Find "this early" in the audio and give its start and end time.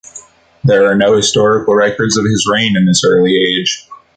2.87-3.37